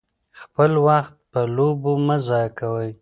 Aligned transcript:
خپل 0.39 0.71
وخت 0.87 1.13
په 1.31 1.39
لوبو 1.55 1.91
مه 2.05 2.15
ضایع 2.27 2.49
کوئ. 2.59 2.91